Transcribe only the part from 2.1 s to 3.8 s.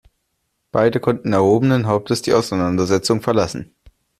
die Auseinandersetzung verlassen.